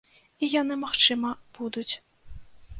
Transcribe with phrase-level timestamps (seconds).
[0.45, 1.89] І яны, магчыма, будуць.